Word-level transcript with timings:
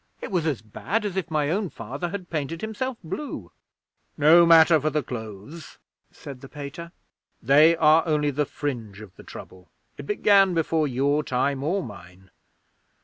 It 0.19 0.31
was 0.31 0.47
as 0.47 0.63
bad 0.63 1.05
as 1.05 1.15
if 1.15 1.29
my 1.29 1.51
own 1.51 1.69
Father 1.69 2.09
had 2.09 2.31
painted 2.31 2.61
himself 2.61 2.97
blue! 3.03 3.51
'"No 4.17 4.47
matter 4.47 4.81
for 4.81 4.89
the 4.89 5.03
clothes," 5.03 5.77
said 6.11 6.41
the 6.41 6.49
Pater. 6.49 6.91
"They 7.39 7.77
are 7.77 8.01
only 8.07 8.31
the 8.31 8.47
fringe 8.47 8.99
of 8.99 9.15
the 9.15 9.23
trouble. 9.23 9.69
It 9.99 10.07
began 10.07 10.55
before 10.55 10.87
your 10.87 11.23
time 11.23 11.61
or 11.63 11.83
mine. 11.83 12.31